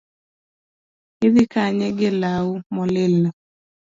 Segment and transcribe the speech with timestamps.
[1.25, 3.29] Idhi kanye gi law molil no